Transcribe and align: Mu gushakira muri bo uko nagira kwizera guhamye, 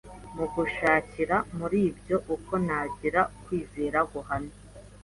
Mu 0.35 0.45
gushakira 0.53 1.35
muri 1.57 1.81
bo 2.07 2.17
uko 2.35 2.53
nagira 2.65 3.21
kwizera 3.43 3.99
guhamye, 4.11 4.55